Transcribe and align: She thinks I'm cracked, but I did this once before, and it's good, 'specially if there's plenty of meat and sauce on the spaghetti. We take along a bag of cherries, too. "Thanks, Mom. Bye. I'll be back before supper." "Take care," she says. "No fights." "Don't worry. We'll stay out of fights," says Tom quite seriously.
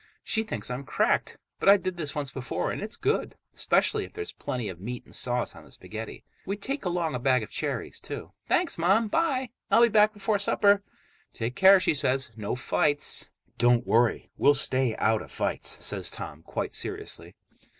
She 0.23 0.41
thinks 0.41 0.71
I'm 0.71 0.83
cracked, 0.83 1.37
but 1.59 1.69
I 1.69 1.77
did 1.77 1.95
this 1.95 2.15
once 2.15 2.31
before, 2.31 2.71
and 2.71 2.81
it's 2.81 2.97
good, 2.97 3.35
'specially 3.53 4.03
if 4.03 4.13
there's 4.13 4.31
plenty 4.31 4.67
of 4.67 4.79
meat 4.79 5.05
and 5.05 5.13
sauce 5.13 5.55
on 5.55 5.63
the 5.63 5.71
spaghetti. 5.71 6.23
We 6.43 6.57
take 6.57 6.85
along 6.85 7.13
a 7.13 7.19
bag 7.19 7.43
of 7.43 7.51
cherries, 7.51 8.01
too. 8.01 8.31
"Thanks, 8.47 8.79
Mom. 8.79 9.09
Bye. 9.09 9.51
I'll 9.69 9.83
be 9.83 9.89
back 9.89 10.11
before 10.13 10.39
supper." 10.39 10.81
"Take 11.33 11.55
care," 11.55 11.79
she 11.79 11.93
says. 11.93 12.31
"No 12.35 12.55
fights." 12.55 13.29
"Don't 13.59 13.85
worry. 13.85 14.31
We'll 14.37 14.55
stay 14.55 14.95
out 14.95 15.21
of 15.21 15.31
fights," 15.31 15.77
says 15.85 16.09
Tom 16.09 16.41
quite 16.41 16.73
seriously. 16.73 17.35